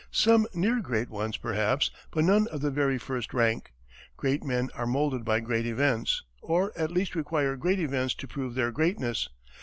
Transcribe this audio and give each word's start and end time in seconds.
Some 0.09 0.47
near 0.55 0.79
great 0.79 1.11
ones, 1.11 1.37
perhaps, 1.37 1.91
but 2.09 2.23
none 2.23 2.47
of 2.47 2.61
the 2.61 2.71
very 2.71 2.97
first 2.97 3.35
rank. 3.35 3.71
Great 4.17 4.43
men 4.43 4.71
are 4.73 4.87
moulded 4.87 5.23
by 5.23 5.39
great 5.41 5.67
events, 5.67 6.23
or, 6.41 6.71
at 6.75 6.89
least, 6.89 7.13
require 7.13 7.55
great 7.55 7.79
events 7.79 8.15
to 8.15 8.27
prove 8.27 8.55
their 8.55 8.71
greatness. 8.71 9.29